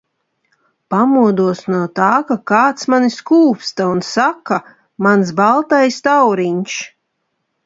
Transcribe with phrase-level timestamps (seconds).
[0.93, 4.61] Pamodos no tā, ka kāds mani skūpsta un saka:
[5.09, 6.81] mans baltais tauriņš.